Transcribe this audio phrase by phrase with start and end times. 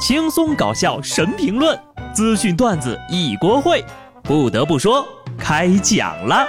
[0.00, 1.78] 轻松搞笑神评论，
[2.14, 3.84] 资讯段子一锅烩。
[4.22, 5.06] 不得不说，
[5.38, 6.48] 开讲了。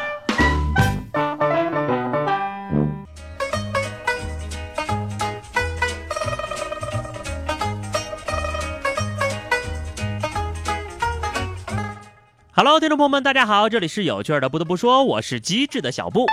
[12.53, 14.47] Hello，听众朋友们，大家好，这里是有趣的。
[14.47, 16.25] 不得不说，我是机智的小布。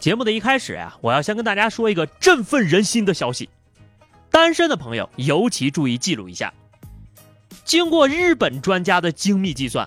[0.00, 3.50] 节目的一开始呀，我要先跟大家说一个振奋人心的消息。
[4.30, 6.52] 单身的朋友尤其注意记录一下。
[7.64, 9.86] 经过日本专家的精密计算，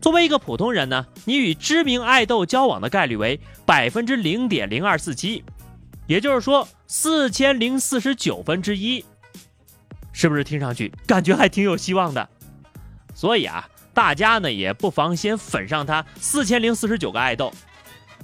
[0.00, 5.42] 作为一个普通人呢，你与知名爱豆交往的概率为百分之零点零二四七，
[6.06, 9.04] 也就是说四千零四十九分之一。
[10.12, 12.28] 是不是听上去感觉还挺有希望的？
[13.14, 17.52] 所以啊，大家呢也不妨先粉上他四千零四十九个爱豆，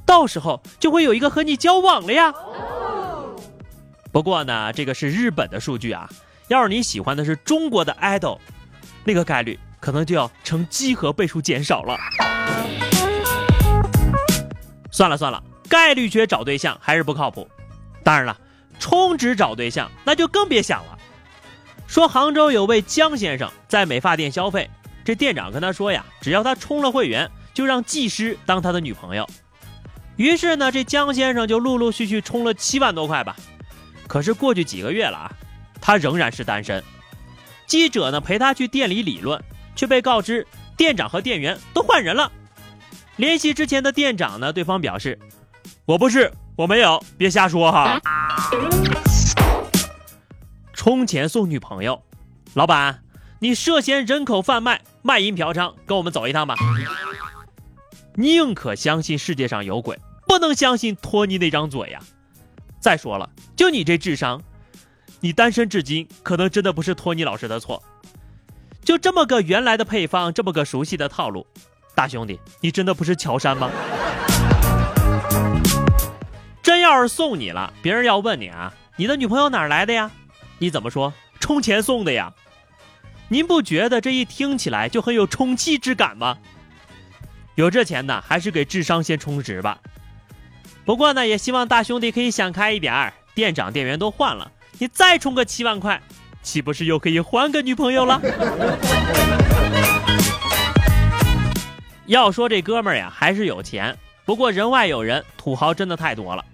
[0.05, 2.35] 到时候就会有一个和你交往了呀。
[4.13, 6.09] 不过呢，这个是日本的数据啊。
[6.49, 8.39] 要是你喜欢的是中国的 idol，
[9.05, 11.97] 那个概率可能就要呈几何倍数减少了。
[14.91, 17.49] 算了算了，概率学找对象还是不靠谱。
[18.03, 18.37] 当然了，
[18.81, 20.99] 充值找对象那就更别想了。
[21.87, 24.69] 说杭州有位江先生在美发店消费，
[25.05, 29.29] 这店长跟他说呀，只要他充了会员，就让技师当他的女朋友。
[30.17, 33.37] 于是呢，这江先生就陆陆续续充了七万多块吧。
[34.11, 35.31] 可是过去几个月了啊，
[35.81, 36.83] 他仍然是单身。
[37.69, 39.41] 记者呢陪他去店里理论，
[39.77, 40.45] 却被告知
[40.77, 42.33] 店长和店员都换人了。
[43.15, 45.17] 联系之前的店长呢，对方表示
[45.87, 48.01] ：“我不是，我没有，别瞎说哈。”
[50.75, 52.03] 充钱送女朋友，
[52.55, 53.05] 老板，
[53.39, 56.57] 你涉嫌人口贩卖、卖淫嫖娼，跟我们走一趟吧。
[58.17, 62.01] 宁可相信世界上有鬼，不能相信托尼那张嘴呀。
[62.81, 64.43] 再说了，就你这智商，
[65.21, 67.83] 你单身至今，可能真的不是托尼老师的错。
[68.83, 71.47] 就这么个原来的配方，这么个熟悉的套路，
[71.95, 73.71] 大兄弟，你真的不是乔杉吗？
[76.63, 80.11] 真要是送你了，别人要问你啊，你的女朋友哪来的呀？
[80.59, 81.13] 你怎么说？
[81.39, 82.33] 充钱送的呀？
[83.29, 86.39] 您不觉得这一听起来就很有充气之感吗？
[87.57, 89.79] 有这钱呢，还是给智商先充值吧。
[90.91, 96.03] 不过呢，也希望大兄弟可以想开一点儿，店长店员都换了，你再充个七万块，
[96.43, 98.21] 岂不是又可以换个女朋友了？
[102.07, 106.45] 要说这哥们儿呀，还是有钱，不过人外有人，土豪真的太多了。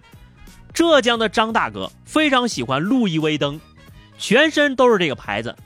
[0.74, 3.58] 浙江的张大哥非常喜欢路易威登，
[4.18, 5.56] 全身都是这个牌子，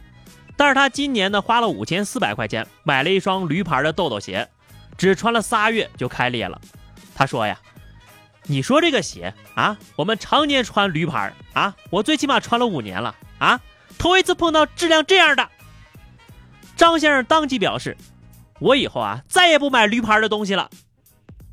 [0.56, 4.48] 但是他今年呢花了五千四百块钱买了一双驴牌的豆豆鞋，
[4.96, 6.60] 只穿了仨月就开裂了。
[7.16, 7.58] 他说呀。
[8.44, 13.60] 你说这个鞋啊，我们常年穿驴牌啊，我最起码穿了五年了啊，
[13.96, 15.48] 头一次碰到质量这样的。
[16.76, 17.96] 张先生当即表示，
[18.58, 20.68] 我以后啊再也不买驴牌的东西了。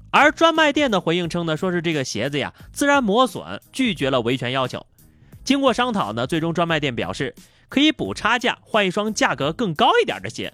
[0.09, 4.85] 而专卖店的回应称呢，说是这个鞋子呀自然磨损，拒绝了维权要求。
[5.43, 7.35] 经过商讨呢，最终专卖店表示
[7.69, 10.53] 可以补差价换一双价格更高一点的鞋。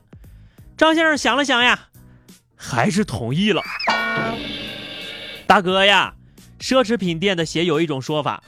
[0.75, 1.87] 张先生想了想呀，
[2.55, 3.61] 还是同意了。
[5.47, 6.15] 大哥呀。
[6.63, 8.41] 奢侈品店的鞋有一种说法，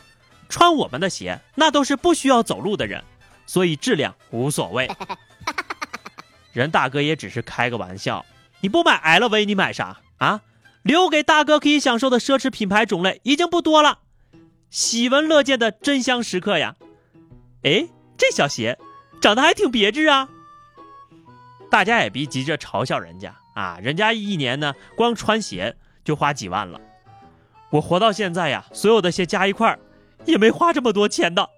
[0.47, 3.03] 穿我们的鞋那都是不需要走路的人，
[3.45, 4.89] 所以质量无所谓。
[6.53, 8.25] 人大哥也只是开个玩笑，
[8.61, 10.39] 你不买 LV 你买啥啊？
[10.81, 13.99] 留给大哥可以享受的奢侈品牌种类已经不多了，
[14.69, 16.77] 喜闻乐见的真香时刻呀！
[17.63, 18.79] 哎，这小鞋
[19.19, 20.29] 长得还挺别致啊！
[21.69, 26.79] 大家也别急着嘲笑人家啊，人家一年呢光穿鞋就花几万了。
[27.75, 29.77] 我活到现在呀，所有的鞋加一块儿，
[30.23, 31.49] 也没花这么多钱的。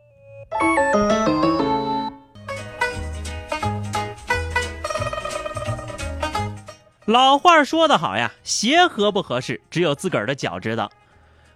[7.06, 10.92] 老话说得好呀，鞋合不合适，只有自个儿的脚知道。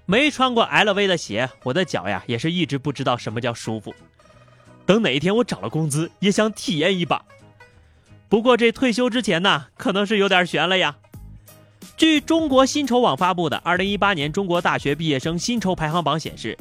[0.06, 3.96] 没穿过 LV 的鞋，我的脚呀，也是一直不知道什么叫舒服。
[4.86, 7.26] 等哪一天我涨了工资，也想体验一把。
[8.30, 10.98] 不过这退休之前呢，可能是有点悬了呀。
[11.98, 16.58] 据中国薪酬网发布的二零一八年中国大学毕业生薪酬排行榜显示，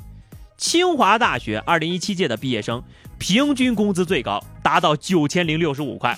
[0.59, 2.83] 清华大学二零一七届的毕业生
[3.19, 6.15] 平均工资最高，达到九千零六十五块；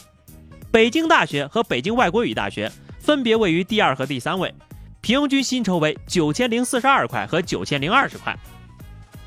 [0.72, 4.52] 北京大学和北京外国语大学分别位于第二和第三位，
[5.00, 8.36] 平均薪酬为九千零四十二块和九千零二十块。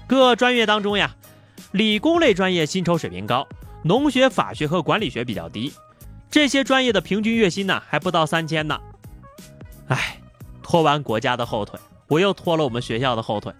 [0.07, 1.15] 各专业当中呀，
[1.71, 3.47] 理工类专业薪酬水平高，
[3.83, 5.71] 农学、法学和管理学比较低，
[6.29, 8.77] 这些专业的平均月薪呢还不到三千呢。
[9.87, 10.19] 唉，
[10.63, 13.53] 拖完国家的后腿，我又拖了我们学校的后腿。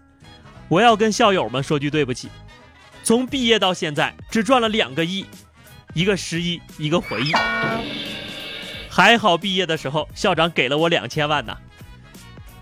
[0.68, 2.30] 我要跟校友们说句对不起，
[3.04, 5.26] 从毕业到现在只赚了两个亿，
[5.94, 7.32] 一个失忆，一个回忆。
[8.90, 11.56] 还好毕业的时候校长给了我两千万呢，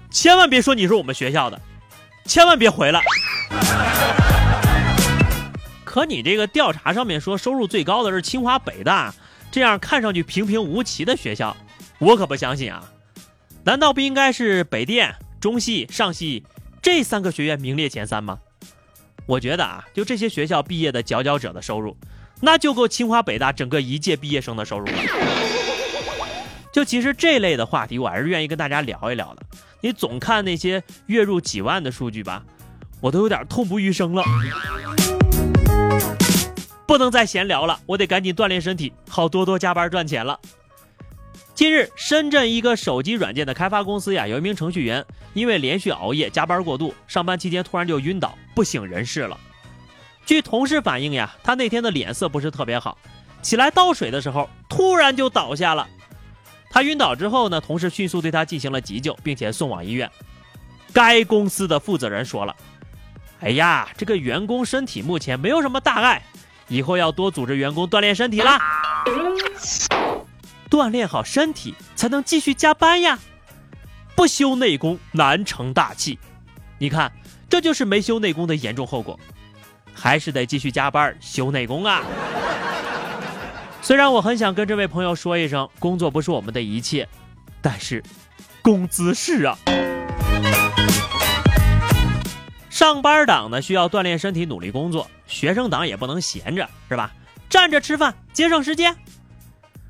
[0.09, 1.61] 千万别说你是我们学校的，
[2.25, 3.01] 千万别回来。
[5.85, 9.13] 可你这个调查上面说收入最高的是清华北大，
[9.51, 11.55] 这样看上去平平无奇的学校，
[11.99, 12.83] 我可不相信啊！
[13.65, 16.43] 难道不应该是北电、中戏、上戏
[16.81, 18.37] 这三个学院名列前三吗？
[19.25, 21.95] 我觉得啊，就这些学校毕业的佼佼者的收入，
[22.41, 24.93] 那就够清华北大整个一届毕业生的收入了。
[26.73, 29.43] 就其实这类的话题，我还是愿意跟大家聊一聊的。
[29.79, 32.43] 你总看那些月入几万的数据吧，
[32.99, 34.23] 我都有点痛不欲生了。
[36.85, 40.37] 不能再闲聊了，我得赶紧锻炼身体，好多多加班赚钱了。
[41.63, 49.39] 近日，深圳一个手机软件的开发公司呀，有一名程序员因为连续熬夜加班过度，上班期间突然就晕倒，不省人事了。
[50.25, 52.97] 据同事反映呀，他那天的脸色不是特别好，
[53.41, 55.87] 起来倒水的时候突然就倒下了。
[56.69, 60.11] 他晕倒之后呢，同事迅速对他进行了急救，并且送往医院。
[60.91, 62.53] 该公司的负责人说了
[63.39, 66.21] ：“哎呀，这个员工身体目前没有什么大碍。”
[66.67, 68.59] 以后要多组织员工锻炼身体啦，
[70.73, 73.19] 锻炼好身体才能继续加班呀。
[74.15, 76.17] 不修内功难成大器，
[76.79, 77.11] 你看，
[77.47, 79.19] 这就是没修内功的严重后果。
[79.93, 82.01] 还是得继续加班修内功啊。
[83.83, 87.07] 虽然我很想跟这位朋友说一声，工作不是我们的一切，
[87.61, 88.03] 但是，
[88.63, 89.55] 工资是啊。
[92.71, 97.13] 上班党呢需要锻炼身体，努力工作；学生党也不能闲着，是吧？
[97.47, 98.95] 站着吃饭，节省时间。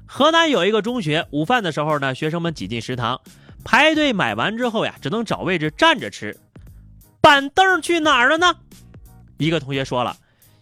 [0.05, 3.21] 河南有一个中学，午饭的时候呢，学生们挤进食堂，
[3.63, 6.37] 排队买完之后呀，只能找位置站着吃。
[7.21, 8.55] 板凳去哪儿了呢？
[9.37, 10.17] 一个同学说了，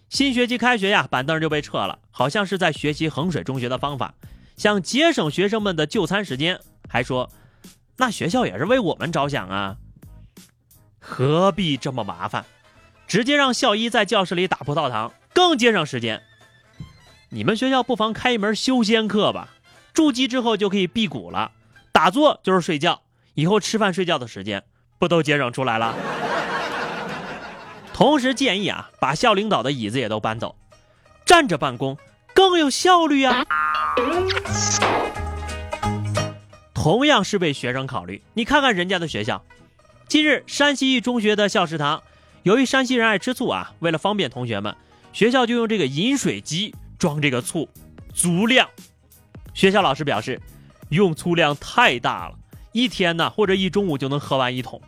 [0.09, 4.13] 新学期开学呀，板凳就被撤了，好像是在学习衡水中学的方法，
[4.55, 6.59] 想节省学生们的就餐时间。
[6.87, 7.29] 还说，
[7.97, 9.75] 那学校也是为我们着想啊。
[10.99, 12.45] 何必这么麻烦？
[13.07, 16.21] 直接让校医在教室里打葡萄糖，更节省时间。
[17.33, 19.47] 你们学校不妨开一门修仙课吧，
[19.93, 21.53] 筑基之后就可以辟谷了，
[21.93, 23.03] 打坐就是睡觉，
[23.35, 24.61] 以后吃饭睡觉的时间
[24.99, 25.95] 不都节省出来了？
[27.93, 30.57] 同时建议啊，把校领导的椅子也都搬走，
[31.25, 31.97] 站着办公
[32.33, 33.45] 更有效率啊。
[36.73, 39.41] 同样是为学生考虑，你看看人家的学校。
[40.09, 42.03] 近日，山西一中学的校食堂，
[42.43, 44.75] 由于山西人爱吃醋啊，为了方便同学们，
[45.13, 47.67] 学校就用这个饮水机装这个醋，
[48.13, 48.69] 足量。
[49.55, 50.39] 学校老师表示，
[50.89, 52.35] 用醋量太大了，
[52.73, 54.79] 一天呢或者一中午就能喝完一桶。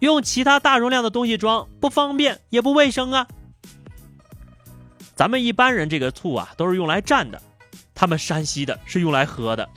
[0.00, 3.28] 用其他大容量的东西装不方便也不卫生啊。
[5.14, 7.40] 咱们一般人这个醋啊都是用来蘸的，
[7.94, 9.70] 他们山西的是用来喝的。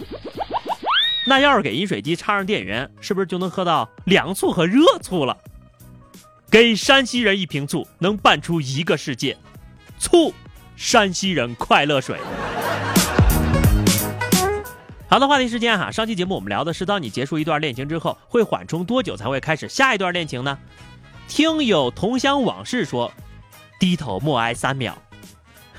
[1.27, 5.37] 那要是给饮水机插上电源，是不是就能喝到凉醋和热醋了？
[6.49, 9.37] 给山西人一瓶醋，能拌出一个世界。
[9.99, 10.33] 醋，
[10.77, 12.19] 山西人快乐水。
[15.09, 20.55] 好的，话题时间哈，上期节目我们聊的是，当你结束一段恋情之后，会缓冲多久才会开始下一段恋情呢？
[21.27, 23.11] 听友同乡往事说，
[23.79, 24.95] 低头默哀三秒。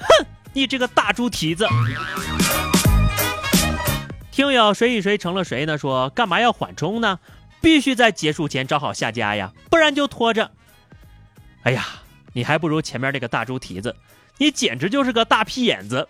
[0.01, 1.65] 哼，你这个大猪蹄子。
[4.33, 5.79] 听友谁与谁成了谁呢？
[5.79, 7.21] 说干嘛要缓冲呢？
[7.61, 10.51] 必须在结束前找好下家呀，不然就拖着。
[11.63, 11.87] 哎呀，
[12.33, 13.95] 你还不如前面那个大猪蹄子，
[14.39, 16.09] 你简直就是个大屁眼子。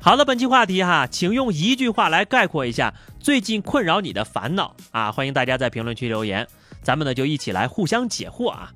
[0.00, 5.12] 好了，本期话题哈，请用一句话来概括一下最近困扰你的烦恼啊！
[5.12, 6.46] 欢迎大家在评论区留言，
[6.82, 8.70] 咱们呢就一起来互相解惑啊！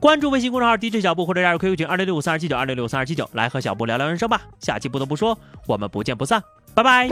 [0.00, 4.40] 关注微信公众号 DJ 小布或者加入 QQ 群二六六五三二七九二六六五三二七九，来和小布聊聊人生吧。
[4.60, 6.42] 下期不得不说，我们不见不散，
[6.74, 7.08] 拜拜。